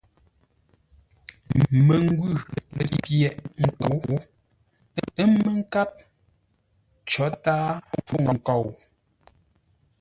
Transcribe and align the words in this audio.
Məngwʉ̂ 1.85 2.29
lə̂ 2.75 2.89
pyə̂ghʼ 3.01 3.37
ńkóʼ, 3.65 4.21
ə́ 5.21 5.25
mə́ 5.41 5.53
nkáp; 5.59 5.91
có 7.09 7.25
tǎa 7.43 7.61
pfûŋ 8.05 8.25
nkou. 8.35 8.65